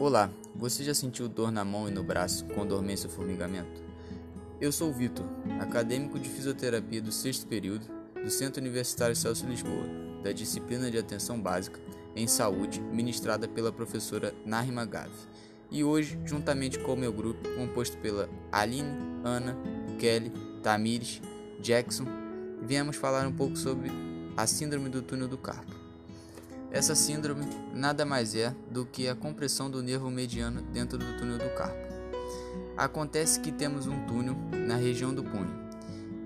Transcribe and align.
Olá, 0.00 0.30
você 0.56 0.82
já 0.82 0.94
sentiu 0.94 1.28
dor 1.28 1.52
na 1.52 1.62
mão 1.62 1.86
e 1.86 1.90
no 1.90 2.02
braço 2.02 2.46
com 2.46 2.66
dormência 2.66 3.06
ou 3.06 3.14
formigamento? 3.14 3.82
Eu 4.58 4.72
sou 4.72 4.88
o 4.88 4.94
Vitor, 4.94 5.26
acadêmico 5.60 6.18
de 6.18 6.26
fisioterapia 6.26 7.02
do 7.02 7.12
sexto 7.12 7.46
período 7.46 7.86
do 8.14 8.30
Centro 8.30 8.62
Universitário 8.62 9.14
Celso 9.14 9.46
Lisboa, 9.46 9.84
da 10.24 10.32
disciplina 10.32 10.90
de 10.90 10.96
atenção 10.96 11.38
básica 11.38 11.78
em 12.16 12.26
saúde, 12.26 12.80
ministrada 12.80 13.46
pela 13.46 13.70
professora 13.70 14.34
Narima 14.46 14.86
Gavi. 14.86 15.12
E 15.70 15.84
hoje, 15.84 16.18
juntamente 16.24 16.78
com 16.78 16.94
o 16.94 16.96
meu 16.96 17.12
grupo, 17.12 17.46
composto 17.54 17.98
pela 17.98 18.26
Aline, 18.50 18.96
Ana, 19.22 19.54
Kelly, 19.98 20.32
Tamires, 20.62 21.20
Jackson, 21.60 22.06
viemos 22.62 22.96
falar 22.96 23.26
um 23.26 23.32
pouco 23.34 23.54
sobre 23.54 23.90
a 24.34 24.46
síndrome 24.46 24.88
do 24.88 25.02
túnel 25.02 25.28
do 25.28 25.36
carpo. 25.36 25.79
Essa 26.72 26.94
síndrome 26.94 27.46
nada 27.74 28.06
mais 28.06 28.36
é 28.36 28.54
do 28.70 28.86
que 28.86 29.08
a 29.08 29.14
compressão 29.14 29.68
do 29.68 29.82
nervo 29.82 30.08
mediano 30.08 30.62
dentro 30.62 30.96
do 30.96 31.18
túnel 31.18 31.36
do 31.36 31.52
carpo. 31.56 31.90
Acontece 32.76 33.40
que 33.40 33.50
temos 33.50 33.88
um 33.88 34.06
túnel 34.06 34.36
na 34.52 34.76
região 34.76 35.12
do 35.12 35.24
punho, 35.24 35.52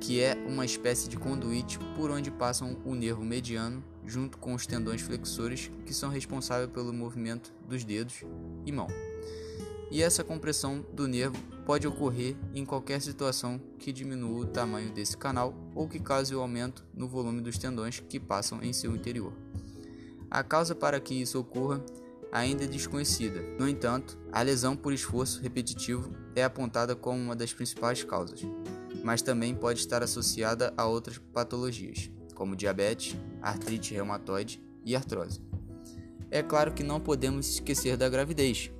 que 0.00 0.18
é 0.18 0.34
uma 0.48 0.64
espécie 0.64 1.10
de 1.10 1.18
conduíte 1.18 1.78
por 1.94 2.10
onde 2.10 2.30
passam 2.30 2.78
o 2.86 2.94
nervo 2.94 3.22
mediano 3.22 3.84
junto 4.06 4.38
com 4.38 4.54
os 4.54 4.66
tendões 4.66 5.02
flexores 5.02 5.70
que 5.84 5.92
são 5.92 6.08
responsáveis 6.08 6.70
pelo 6.70 6.92
movimento 6.92 7.52
dos 7.68 7.84
dedos 7.84 8.24
e 8.64 8.72
mão. 8.72 8.88
E 9.90 10.02
essa 10.02 10.24
compressão 10.24 10.84
do 10.92 11.06
nervo 11.06 11.36
pode 11.66 11.86
ocorrer 11.86 12.34
em 12.54 12.64
qualquer 12.64 13.02
situação 13.02 13.60
que 13.78 13.92
diminua 13.92 14.40
o 14.40 14.46
tamanho 14.46 14.90
desse 14.90 15.16
canal 15.16 15.54
ou 15.74 15.86
que 15.86 16.00
cause 16.00 16.34
o 16.34 16.40
aumento 16.40 16.82
no 16.94 17.06
volume 17.06 17.42
dos 17.42 17.58
tendões 17.58 18.00
que 18.00 18.18
passam 18.18 18.62
em 18.62 18.72
seu 18.72 18.96
interior. 18.96 19.32
A 20.30 20.44
causa 20.44 20.74
para 20.74 21.00
que 21.00 21.20
isso 21.20 21.40
ocorra 21.40 21.84
ainda 22.30 22.64
é 22.64 22.66
desconhecida. 22.66 23.42
No 23.58 23.68
entanto, 23.68 24.16
a 24.30 24.40
lesão 24.42 24.76
por 24.76 24.92
esforço 24.92 25.40
repetitivo 25.40 26.12
é 26.36 26.44
apontada 26.44 26.94
como 26.94 27.18
uma 27.18 27.34
das 27.34 27.52
principais 27.52 28.04
causas, 28.04 28.42
mas 29.02 29.22
também 29.22 29.54
pode 29.54 29.80
estar 29.80 30.02
associada 30.02 30.72
a 30.76 30.86
outras 30.86 31.18
patologias, 31.18 32.10
como 32.34 32.54
diabetes, 32.54 33.16
artrite 33.42 33.94
reumatoide 33.94 34.62
e 34.84 34.94
artrose. 34.94 35.42
É 36.30 36.42
claro 36.42 36.72
que 36.72 36.84
não 36.84 37.00
podemos 37.00 37.54
esquecer 37.54 37.96
da 37.96 38.08
gravidez. 38.08 38.70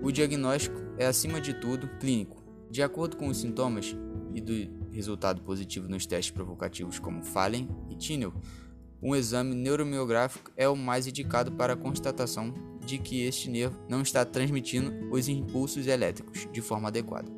O 0.00 0.10
diagnóstico 0.10 0.80
é, 0.96 1.06
acima 1.06 1.38
de 1.38 1.52
tudo, 1.52 1.86
clínico. 2.00 2.42
De 2.70 2.82
acordo 2.82 3.18
com 3.18 3.28
os 3.28 3.36
sintomas 3.36 3.94
e 4.32 4.40
do 4.40 4.90
resultado 4.90 5.42
positivo 5.42 5.86
nos 5.86 6.06
testes 6.06 6.30
provocativos 6.30 6.98
como 6.98 7.22
Fallen 7.22 7.68
e 7.90 7.94
Tinel, 7.94 8.32
um 9.02 9.16
exame 9.16 9.54
neuromiográfico 9.54 10.52
é 10.56 10.68
o 10.68 10.76
mais 10.76 11.08
indicado 11.08 11.50
para 11.52 11.72
a 11.72 11.76
constatação 11.76 12.54
de 12.86 12.98
que 12.98 13.22
este 13.22 13.50
nervo 13.50 13.76
não 13.88 14.00
está 14.00 14.24
transmitindo 14.24 14.92
os 15.10 15.26
impulsos 15.26 15.88
elétricos 15.88 16.46
de 16.52 16.60
forma 16.60 16.88
adequada. 16.88 17.28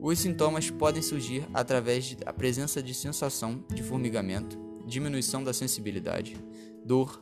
Os 0.00 0.18
sintomas 0.18 0.70
podem 0.70 1.02
surgir 1.02 1.46
através 1.52 2.14
da 2.14 2.32
presença 2.32 2.82
de 2.82 2.94
sensação 2.94 3.62
de 3.74 3.82
formigamento, 3.82 4.58
diminuição 4.86 5.44
da 5.44 5.52
sensibilidade, 5.52 6.36
dor, 6.84 7.20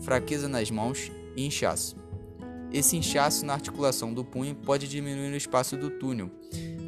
fraqueza 0.00 0.48
nas 0.48 0.70
mãos 0.70 1.12
e 1.36 1.46
inchaço. 1.46 1.96
Esse 2.72 2.96
inchaço 2.96 3.46
na 3.46 3.52
articulação 3.52 4.12
do 4.12 4.24
punho 4.24 4.56
pode 4.56 4.88
diminuir 4.88 5.32
o 5.32 5.36
espaço 5.36 5.76
do 5.76 5.90
túnel, 5.90 6.30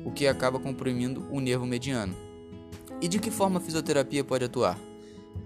o 0.05 0.11
que 0.11 0.27
acaba 0.27 0.59
comprimindo 0.59 1.29
o 1.31 1.39
nervo 1.39 1.67
mediano. 1.67 2.17
E 3.01 3.07
de 3.07 3.21
que 3.21 3.31
forma 3.31 3.59
a 3.59 3.63
fisioterapia 3.63 4.25
pode 4.25 4.45
atuar? 4.45 4.77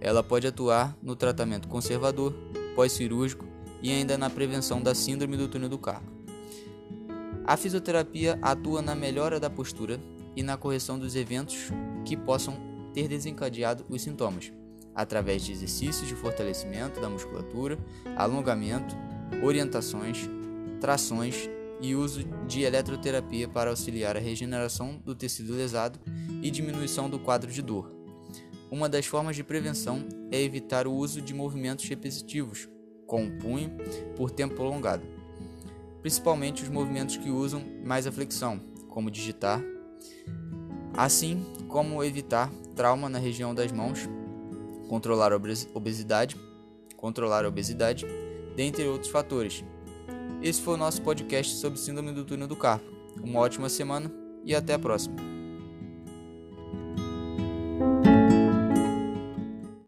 Ela 0.01 0.23
pode 0.23 0.47
atuar 0.47 0.97
no 1.03 1.17
tratamento 1.17 1.69
conservador, 1.69 2.35
pós-cirúrgico 2.75 3.47
e 3.83 3.91
ainda 3.91 4.19
na 4.19 4.29
prevenção 4.29 4.83
da 4.83 4.95
síndrome 4.95 5.37
do 5.37 5.49
túnel 5.49 5.69
do 5.69 5.79
carpo. 5.79 6.11
A 7.45 7.57
fisioterapia 7.57 8.39
atua 8.43 8.81
na 8.83 8.95
melhora 8.95 9.41
da 9.41 9.51
postura 9.51 10.01
e 10.37 10.43
na 10.43 10.57
correção 10.57 10.99
dos 10.99 11.17
eventos 11.17 11.71
que 12.05 12.17
possam 12.17 12.57
ter 12.93 13.09
desencadeado 13.09 13.85
os 13.89 14.03
sintomas, 14.03 14.53
através 14.95 15.45
de 15.45 15.53
exercícios 15.53 16.07
de 16.07 16.15
fortalecimento 16.15 17.01
da 17.01 17.09
musculatura, 17.09 17.79
alongamento, 18.17 18.95
orientações, 19.43 20.29
trações 20.81 21.49
e 21.81 21.95
uso 21.95 22.25
de 22.47 22.63
eletroterapia 22.63 23.49
para 23.49 23.71
auxiliar 23.71 24.17
a 24.17 24.21
regeneração 24.21 25.01
do 25.05 25.15
tecido 25.15 25.55
lesado 25.55 25.99
e 26.43 26.51
diminuição 26.51 27.09
do 27.09 27.19
quadro 27.19 27.51
de 27.51 27.63
dor. 27.63 28.00
Uma 28.71 28.89
das 28.89 29.05
formas 29.05 29.35
de 29.35 29.43
prevenção 29.43 30.07
é 30.31 30.41
evitar 30.41 30.87
o 30.87 30.93
uso 30.93 31.21
de 31.21 31.35
movimentos 31.35 31.89
repetitivos 31.89 32.69
com 33.05 33.27
o 33.27 33.39
punho 33.39 33.73
por 34.17 34.31
tempo 34.31 34.55
prolongado, 34.55 35.03
principalmente 36.01 36.63
os 36.63 36.69
movimentos 36.69 37.17
que 37.17 37.31
usam 37.31 37.65
mais 37.85 38.07
a 38.07 38.13
flexão, 38.13 38.61
como 38.89 39.11
digitar, 39.11 39.61
assim 40.97 41.45
como 41.67 42.05
evitar 42.05 42.49
trauma 42.77 43.09
na 43.09 43.19
região 43.19 43.53
das 43.53 43.73
mãos, 43.73 44.09
controlar 44.89 45.33
a 45.33 45.41
obesidade, 45.75 46.37
controlar 46.97 47.45
a 47.45 47.49
obesidade, 47.49 48.07
dentre 48.55 48.87
outros 48.87 49.11
fatores. 49.11 49.65
Esse 50.41 50.63
foi 50.63 50.75
o 50.75 50.79
nosso 50.79 51.03
podcast 51.03 51.57
sobre 51.57 51.81
síndrome 51.81 52.13
do 52.13 52.25
túnel 52.25 52.47
do 52.47 52.57
carpo. 52.57 52.87
Uma 53.21 53.41
ótima 53.41 53.69
semana 53.69 54.11
e 54.45 54.55
até 54.55 54.75
a 54.75 54.79
próxima. 54.79 55.40